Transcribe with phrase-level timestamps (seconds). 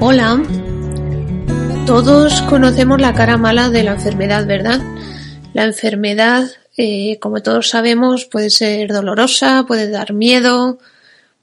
[0.00, 0.42] Hola.
[1.86, 4.80] Todos conocemos la cara mala de la enfermedad, ¿verdad?
[5.52, 10.78] La enfermedad, eh, como todos sabemos, puede ser dolorosa, puede dar miedo,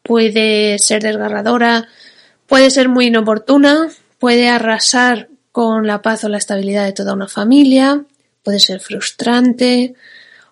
[0.03, 1.87] puede ser desgarradora,
[2.47, 7.27] puede ser muy inoportuna, puede arrasar con la paz o la estabilidad de toda una
[7.27, 8.03] familia,
[8.43, 9.95] puede ser frustrante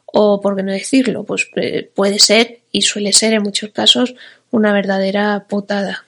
[0.06, 4.16] o, por qué no decirlo, pues eh, puede ser y suele ser en muchos casos
[4.52, 6.06] una verdadera putada.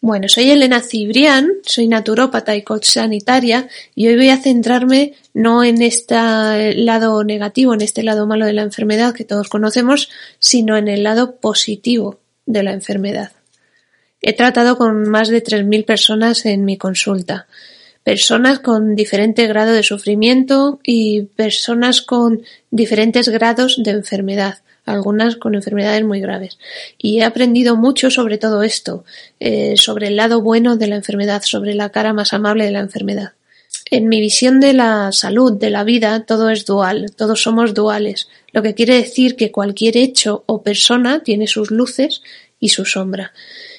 [0.00, 5.64] Bueno, soy Elena Cibrián, soy naturópata y coach sanitaria y hoy voy a centrarme no
[5.64, 6.14] en este
[6.76, 11.02] lado negativo, en este lado malo de la enfermedad que todos conocemos, sino en el
[11.02, 13.32] lado positivo de la enfermedad.
[14.22, 17.48] He tratado con más de 3.000 personas en mi consulta,
[18.04, 24.58] personas con diferente grado de sufrimiento y personas con diferentes grados de enfermedad
[24.92, 26.58] algunas con enfermedades muy graves.
[26.96, 29.04] Y he aprendido mucho sobre todo esto,
[29.40, 32.80] eh, sobre el lado bueno de la enfermedad, sobre la cara más amable de la
[32.80, 33.32] enfermedad.
[33.90, 38.28] En mi visión de la salud, de la vida, todo es dual, todos somos duales,
[38.52, 42.22] lo que quiere decir que cualquier hecho o persona tiene sus luces
[42.60, 43.32] y su sombra.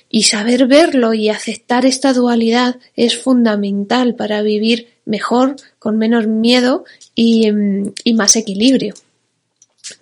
[0.09, 6.85] Y saber verlo y aceptar esta dualidad es fundamental para vivir mejor, con menos miedo
[7.13, 8.95] y mm, más equilibrio.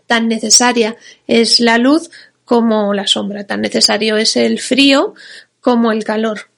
[0.06, 0.96] Tan necesaria
[1.28, 2.10] es la luz
[2.46, 5.14] como la sombra, tan necesario es el frío
[5.60, 6.50] como el calor.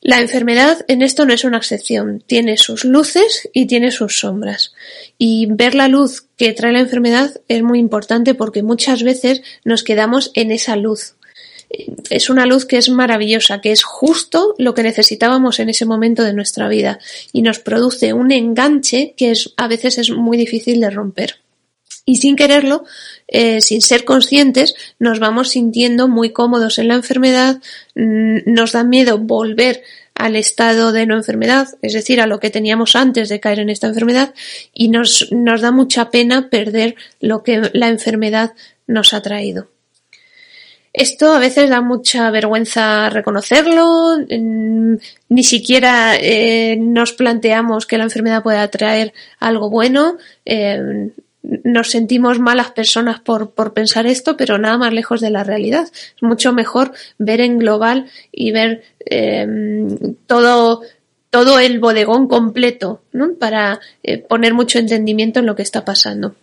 [0.00, 4.74] La enfermedad en esto no es una excepción, tiene sus luces y tiene sus sombras.
[5.16, 9.84] Y ver la luz que trae la enfermedad es muy importante porque muchas veces nos
[9.84, 11.14] quedamos en esa luz.
[12.10, 16.24] Es una luz que es maravillosa, que es justo lo que necesitábamos en ese momento
[16.24, 16.98] de nuestra vida
[17.32, 21.41] y nos produce un enganche que a veces es muy difícil de romper
[22.04, 22.84] y sin quererlo,
[23.28, 27.60] eh, sin ser conscientes, nos vamos sintiendo muy cómodos en la enfermedad,
[27.94, 29.82] mm, nos da miedo volver
[30.14, 33.70] al estado de no enfermedad, es decir, a lo que teníamos antes de caer en
[33.70, 34.34] esta enfermedad,
[34.74, 38.52] y nos, nos da mucha pena perder lo que la enfermedad
[38.86, 39.68] nos ha traído.
[40.92, 44.96] Esto a veces da mucha vergüenza reconocerlo, mm,
[45.30, 50.18] ni siquiera eh, nos planteamos que la enfermedad pueda traer algo bueno.
[50.44, 51.10] Eh,
[51.42, 55.88] nos sentimos malas personas por, por pensar esto, pero nada más lejos de la realidad.
[55.92, 59.46] Es mucho mejor ver en global y ver eh,
[60.26, 60.82] todo,
[61.30, 63.34] todo el bodegón completo, ¿no?
[63.34, 66.36] Para eh, poner mucho entendimiento en lo que está pasando.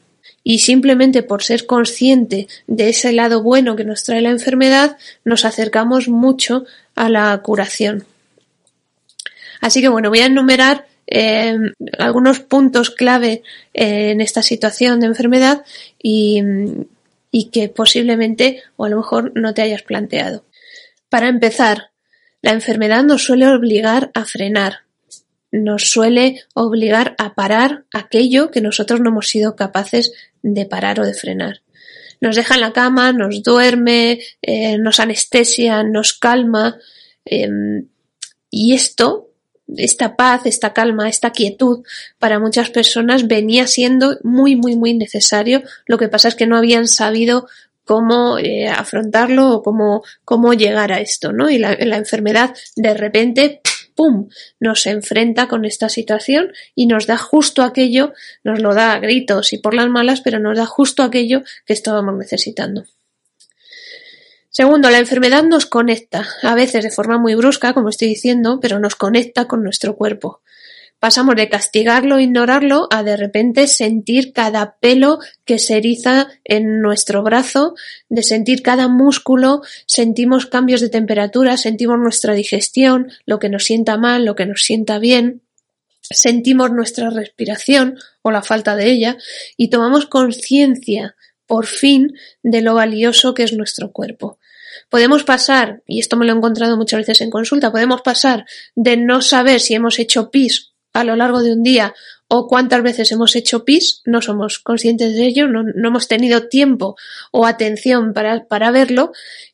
[0.43, 5.45] Y simplemente por ser consciente de ese lado bueno que nos trae la enfermedad, nos
[5.45, 8.05] acercamos mucho a la curación.
[9.61, 11.57] Así que bueno, voy a enumerar eh,
[11.97, 13.41] algunos puntos clave
[13.73, 15.65] eh, en esta situación de enfermedad
[16.01, 16.43] y,
[17.51, 20.45] que posiblemente o a lo mejor no te hayas planteado.
[21.09, 21.89] Para empezar,
[22.43, 24.81] la enfermedad nos suele obligar a frenar,
[25.51, 31.05] nos suele obligar a parar aquello que nosotros no hemos sido capaces de parar o
[31.05, 31.61] de frenar.
[32.21, 36.77] Nos deja en la cama, nos duerme, eh, nos anestesia, nos calma.
[38.51, 39.28] y esto
[39.77, 41.83] esta paz, esta calma, esta quietud
[42.17, 45.63] para muchas personas venía siendo muy, muy, muy necesario.
[45.85, 47.47] Lo que pasa es que no habían sabido
[47.85, 51.49] cómo eh, afrontarlo o cómo, cómo llegar a esto, ¿no?
[51.49, 53.61] Y la, la enfermedad de repente,
[53.95, 54.29] ¡pum!,
[54.59, 58.13] nos enfrenta con esta situación y nos da justo aquello,
[58.43, 61.73] nos lo da a gritos y por las malas, pero nos da justo aquello que
[61.73, 62.85] estábamos necesitando.
[64.51, 68.79] Segundo, la enfermedad nos conecta, a veces de forma muy brusca, como estoy diciendo, pero
[68.79, 70.41] nos conecta con nuestro cuerpo.
[70.97, 77.21] Pasamos de castigarlo ignorarlo a de repente sentir cada pelo que se eriza en nuestro
[77.23, 77.75] brazo,
[78.09, 83.97] de sentir cada músculo, sentimos cambios de temperatura, sentimos nuestra digestión, lo que nos sienta
[83.97, 85.41] mal, lo que nos sienta bien,
[86.01, 89.17] sentimos nuestra respiración o la falta de ella
[89.57, 94.38] y tomamos conciencia por fin de lo valioso que es nuestro cuerpo.
[94.89, 98.45] Podemos pasar, y esto me lo he encontrado muchas veces en consulta, podemos pasar
[98.75, 101.93] de no saber si hemos hecho pis a lo largo de un día
[102.27, 106.95] o cuántas veces hemos hecho pis, no somos conscientes de ello, no, hemos tenido tiempo
[107.31, 109.11] o atención para, para verlo,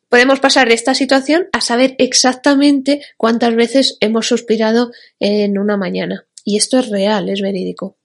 [0.08, 6.26] podemos pasar de esta situación a saber exactamente cuántas veces hemos suspirado en una mañana.
[6.44, 7.96] Y esto es real, es verídico.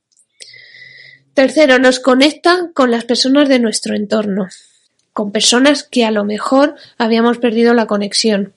[1.33, 4.47] Tercero, nos conecta con las personas de nuestro entorno,
[5.13, 8.53] con personas que a lo mejor habíamos perdido la conexión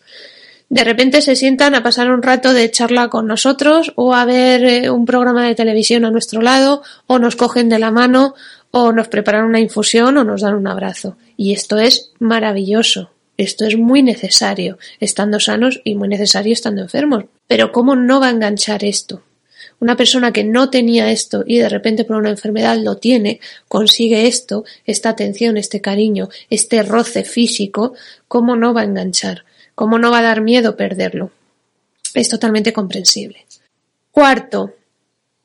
[0.75, 4.65] de repente se sientan a pasar un rato de charla con nosotros o a ver
[4.65, 8.35] eh, un programa de televisión a nuestro lado o nos cogen de la mano
[8.71, 11.17] o nos preparan una infusión o nos dan un abrazo.
[11.37, 13.11] Y esto es maravilloso.
[13.37, 17.27] Esto es muy necesario estando sanos y muy necesario estando enfermos.
[17.47, 19.23] Pero ¿cómo no va a enganchar esto?
[19.81, 24.27] Una persona que no tenía esto y de repente por una enfermedad lo tiene, consigue
[24.27, 27.95] esto, esta atención, este cariño, este roce físico,
[28.29, 29.45] ¿cómo no va a enganchar?
[29.75, 31.33] ¿Cómo no va a dar miedo perderlo?
[32.15, 33.45] Es totalmente comprensible.
[34.11, 34.75] Cuarto,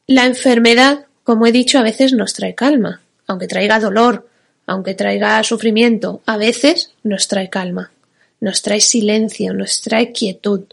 [0.06, 4.28] la enfermedad, como he dicho, a veces nos trae calma, aunque traiga dolor,
[4.66, 7.92] aunque traiga sufrimiento, a veces nos trae calma,
[8.40, 10.66] nos trae silencio, nos trae quietud,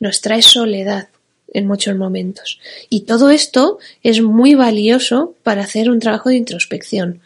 [0.00, 1.08] nos trae soledad
[1.52, 2.60] en muchos momentos.
[2.88, 7.20] Y todo esto es muy valioso para hacer un trabajo de introspección.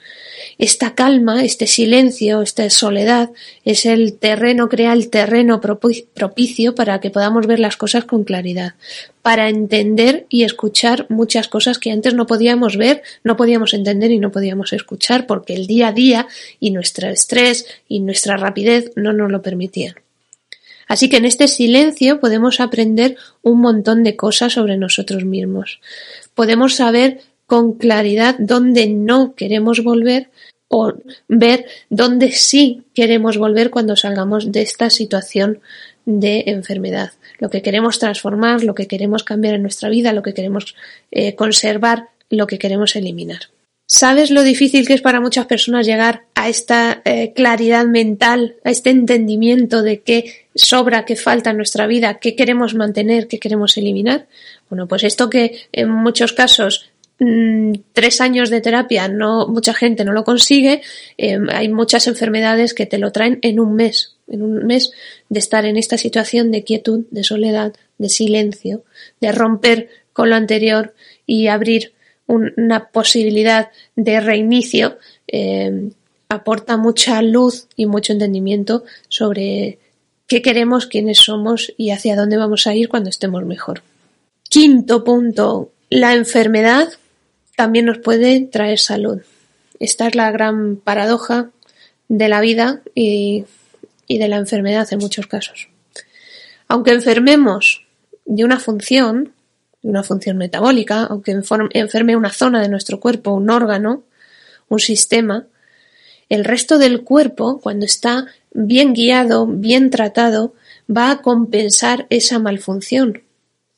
[0.58, 3.30] Esta calma, este silencio, esta soledad
[3.64, 8.74] es el terreno, crea el terreno propicio para que podamos ver las cosas con claridad,
[9.22, 14.18] para entender y escuchar muchas cosas que antes no podíamos ver, no podíamos entender y
[14.18, 16.28] no podíamos escuchar porque el día a día
[16.60, 20.05] y nuestro estrés y nuestra rapidez no nos lo permitían.
[20.86, 25.80] Así que en este silencio podemos aprender un montón de cosas sobre nosotros mismos.
[26.34, 30.30] Podemos saber con claridad dónde no queremos volver
[30.68, 30.94] o
[31.28, 35.60] ver dónde sí queremos volver cuando salgamos de esta situación
[36.04, 37.12] de enfermedad.
[37.38, 40.74] Lo que queremos transformar, lo que queremos cambiar en nuestra vida, lo que queremos
[41.10, 43.40] eh, conservar, lo que queremos eliminar.
[43.86, 48.70] ¿Sabes lo difícil que es para muchas personas llegar a esta eh, claridad mental, a
[48.70, 53.76] este entendimiento de qué sobra, qué falta en nuestra vida, qué queremos mantener, qué queremos
[53.76, 54.26] eliminar?
[54.68, 60.04] Bueno, pues esto que en muchos casos Mm, tres años de terapia no mucha gente
[60.04, 60.82] no lo consigue
[61.16, 64.90] em, hay muchas enfermedades que te lo traen en un mes en un mes
[65.30, 68.84] de estar en esta situación de quietud de soledad de silencio
[69.22, 70.92] de romper con lo anterior
[71.24, 71.94] y abrir
[72.26, 75.92] una posibilidad de reinicio em,
[76.28, 79.78] aporta mucha luz y mucho entendimiento sobre
[80.26, 83.82] qué queremos, quiénes somos y hacia dónde vamos a ir cuando estemos mejor.
[84.48, 86.88] Quinto punto, la enfermedad
[87.56, 89.22] también nos puede traer salud.
[89.78, 91.50] Esta es la gran paradoja
[92.08, 93.44] de la vida y,
[94.08, 95.68] de la enfermedad en muchos casos.
[96.68, 97.86] Aunque enfermemos
[98.24, 99.32] de una función,
[99.88, 104.04] una función metabólica, aunque enferme una zona de nuestro cuerpo, un órgano,
[104.68, 105.46] un sistema,
[106.28, 110.54] el resto del cuerpo, cuando está bien guiado, bien tratado,
[110.90, 113.22] va a compensar esa malfunción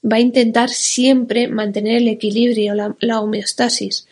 [0.05, 4.07] va a intentar siempre mantener el equilibrio, la, homeostasis.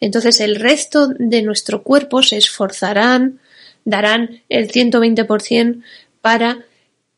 [0.00, 3.40] Entonces el resto de nuestro cuerpo se esforzarán,
[3.84, 5.82] darán el 120%
[6.20, 6.64] para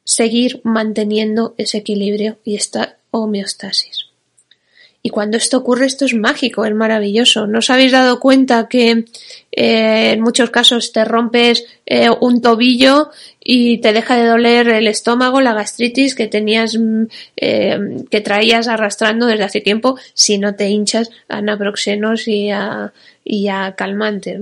[0.05, 4.11] seguir manteniendo ese equilibrio y esta homeostasis.
[5.03, 7.47] Y cuando esto ocurre, esto es mágico, es maravilloso.
[7.47, 9.07] ¿No os habéis dado cuenta que
[9.51, 13.11] eh, en muchos casos te rompes eh, un tobillo
[13.43, 17.05] y te deja de doler el estómago, la gastritis que tenías, mm,
[17.39, 17.79] eh,
[18.11, 22.93] que traías arrastrando desde hace tiempo si no te hinchas a naproxenos y a,
[23.25, 24.39] y a calmantes?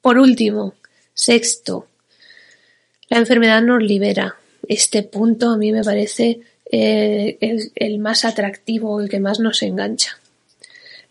[0.00, 0.74] Por último,
[1.14, 1.88] sexto,
[3.08, 4.36] la enfermedad nos libera.
[4.68, 6.40] Este punto a mí me parece
[6.76, 10.18] eh, el, más atractivo, el que más nos engancha.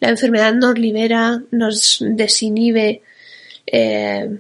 [0.02, 3.02] La enfermedad nos libera, nos desinhibe,
[3.68, 4.40] eh,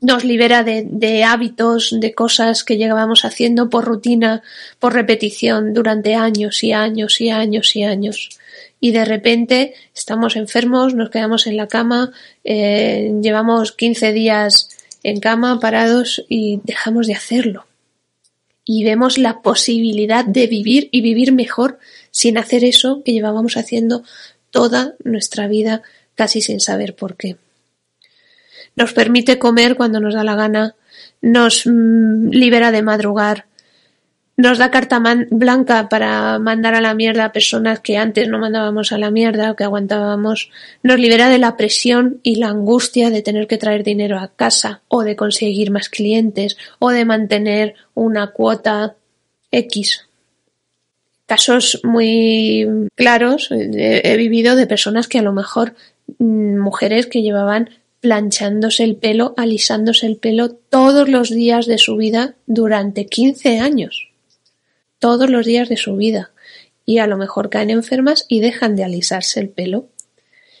[0.00, 4.42] nos libera de, hábitos, de cosas que llegábamos haciendo por rutina,
[4.78, 8.30] por repetición durante años y años y años y años.
[8.80, 12.12] Y de repente estamos enfermos, nos quedamos en la cama,
[12.44, 14.70] eh, llevamos 15 días
[15.02, 17.67] en cama parados y dejamos de hacerlo
[18.70, 21.78] y vemos la posibilidad de vivir y vivir mejor
[22.10, 24.02] sin hacer eso que llevábamos haciendo
[24.50, 25.80] toda nuestra vida
[26.14, 27.38] casi sin saber por qué.
[28.76, 30.74] Nos permite comer cuando nos da la gana,
[31.22, 33.46] nos mm, libera de madrugar,
[34.38, 38.92] nos da carta blanca para mandar a la mierda a personas que antes no mandábamos
[38.92, 40.50] a la mierda o que aguantábamos,
[40.84, 44.80] nos libera de la presión y la angustia de tener que traer dinero a casa
[44.86, 48.94] o de conseguir más clientes o de mantener una cuota
[49.50, 50.06] X.
[51.26, 52.64] casos muy
[52.94, 55.74] claros he, vivido de personas que a lo mejor
[56.18, 61.96] mm, mujeres que llevaban planchándose el pelo, alisándose el pelo todos los días de su
[61.96, 64.07] vida durante 15 años.
[64.98, 66.30] Todos los días de su vida.
[66.84, 69.88] Y a lo mejor caen enfermas y dejan de alisarse el pelo.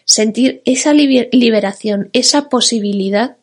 [0.04, 3.36] Sentir esa liberación, esa posibilidad,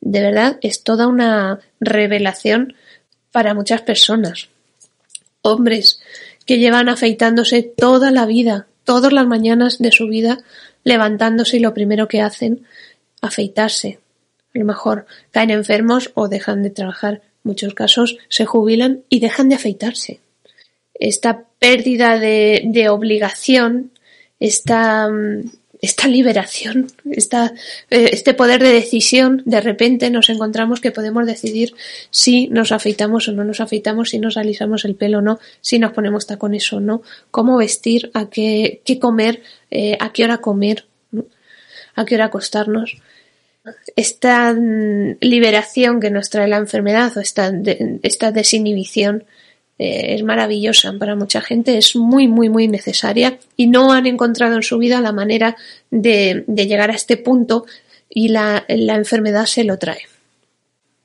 [0.00, 2.74] de verdad es toda una revelación
[3.32, 4.48] para muchas personas.
[5.42, 6.00] Hombres
[6.46, 10.38] que llevan afeitándose toda la vida, todas las mañanas de su vida,
[10.84, 12.64] levantándose y lo primero que hacen
[13.20, 13.98] afeitarse.
[14.58, 17.22] A lo mejor caen enfermos o dejan de trabajar.
[17.44, 20.18] muchos casos se jubilan y dejan de afeitarse.
[20.94, 23.92] Esta pérdida de, de obligación,
[24.40, 25.08] esta,
[25.80, 27.54] esta liberación, esta,
[27.88, 31.76] eh, este poder de decisión, de repente nos encontramos que podemos decidir
[32.10, 35.78] si nos afeitamos o no nos afeitamos, si nos alisamos el pelo o no, si
[35.78, 40.38] nos ponemos tacones o no, cómo vestir, a qué, qué comer, eh, a qué hora
[40.38, 40.86] comer,
[41.94, 42.98] a qué hora acostarnos.
[43.96, 47.52] Esta mm, liberación que nos trae la enfermedad o esta,
[48.02, 49.24] esta desinhibición
[49.78, 54.56] eh, es maravillosa para mucha gente, es muy, muy, muy necesaria y no han encontrado
[54.56, 55.56] en su vida la manera
[55.90, 57.64] de, llegar a este punto
[58.08, 60.02] y la, enfermedad se lo trae.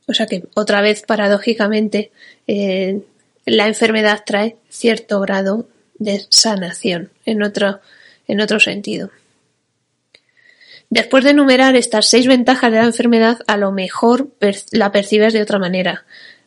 [0.07, 2.11] O sea que, otra vez, paradójicamente,
[2.47, 3.01] eh,
[3.45, 5.67] la enfermedad trae cierto grado
[5.99, 7.79] de sanación en otro,
[8.27, 9.11] en otro sentido.
[10.93, 14.27] Después de enumerar estas seis ventajas de la enfermedad, a lo mejor
[14.71, 16.05] la percibes de otra manera.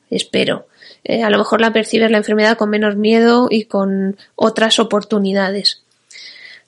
[0.08, 0.68] Espero.
[1.02, 5.82] Eh, a lo mejor la percibes la enfermedad con menos miedo y con otras oportunidades.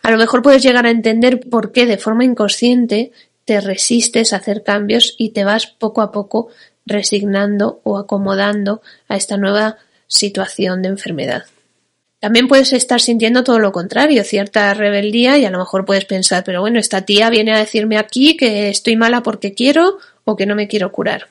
[0.02, 3.12] A lo mejor puedes llegar a entender por qué de forma inconsciente
[3.44, 6.48] te resistes a hacer cambios y te vas poco a poco
[6.84, 9.76] resignando o acomodando a esta nueva
[10.08, 11.44] situación de enfermedad.
[12.20, 16.42] También puedes estar sintiendo todo lo contrario, cierta rebeldía y a lo mejor puedes pensar,
[16.44, 20.46] pero bueno, esta tía viene a decirme aquí que estoy mala porque quiero o que
[20.46, 21.28] no me quiero curar.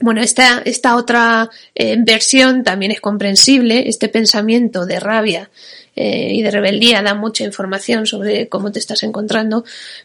[0.00, 5.50] Bueno, esta, esta otra eh, versión también es comprensible, este pensamiento de rabia
[5.94, 9.64] eh, y de rebeldía da mucha información sobre cómo te estás encontrando,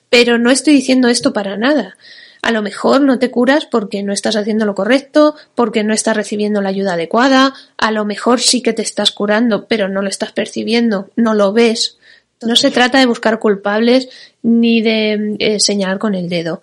[0.10, 1.98] pero no estoy diciendo esto para nada.
[2.41, 6.15] A lo mejor no te curas porque no estás haciendo lo correcto, porque no estás
[6.15, 10.10] recibiendo la ayuda adecuada, a lo mejor sí que te estás curando, pero no lo
[10.10, 11.98] estás percibiendo, no lo ves.
[12.41, 14.10] No se trata de buscar culpables
[14.44, 16.62] ni de eh, señalar con el dedo.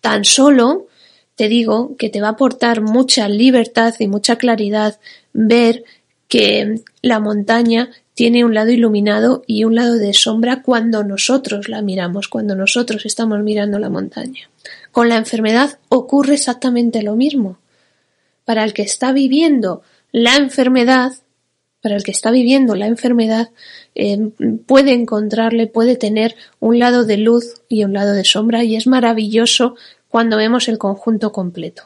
[0.00, 0.88] Tan solo
[1.36, 4.98] te digo que te va a aportar mucha libertad y mucha claridad
[5.32, 5.84] ver
[6.28, 11.82] que la montaña tiene un lado iluminado y un lado de sombra cuando nosotros la
[11.82, 14.48] miramos, cuando nosotros estamos mirando la montaña.
[14.92, 17.58] Con la enfermedad ocurre exactamente lo mismo.
[18.44, 19.82] Para el que está viviendo
[20.12, 21.12] la enfermedad,
[21.80, 23.50] para el que está viviendo la enfermedad,
[23.94, 24.18] eh,
[24.66, 28.86] puede encontrarle, puede tener un lado de luz y un lado de sombra y es
[28.86, 29.74] maravilloso
[30.08, 31.84] cuando vemos el conjunto completo.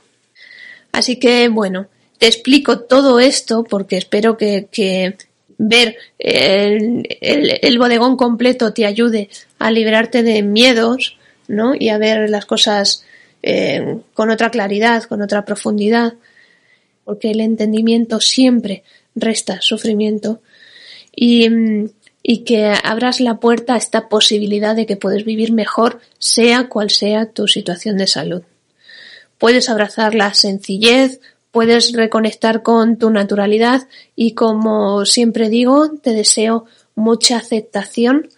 [0.92, 5.16] Así que, bueno, te explico todo esto porque espero que,
[5.58, 11.16] ver el, bodegón completo te ayude a librarte de miedos,
[11.48, 11.74] ¿no?
[11.74, 13.04] Y a ver las cosas
[13.42, 16.14] eh, con otra claridad, con otra profundidad,
[17.04, 18.82] porque el entendimiento siempre
[19.14, 20.40] resta sufrimiento
[21.14, 21.48] y,
[22.22, 26.90] y que abras la puerta a esta posibilidad de que puedes vivir mejor, sea cual
[26.90, 28.42] sea tu situación de salud.
[29.38, 31.20] Puedes abrazar la sencillez,
[31.52, 38.28] puedes reconectar con tu naturalidad y como siempre digo, te deseo mucha aceptación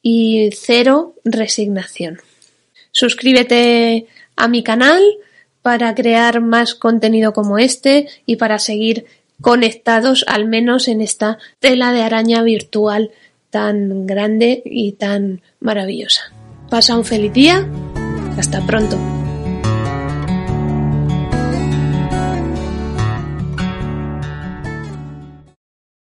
[0.00, 2.20] y cero resignación.
[2.94, 5.02] Suscríbete a mi canal
[5.62, 9.06] para crear más contenido como este y para seguir
[9.40, 13.10] conectados al menos en esta tela de araña virtual
[13.50, 16.32] tan grande y tan maravillosa.
[16.70, 17.68] Pasa un feliz día.
[18.38, 18.96] Hasta pronto.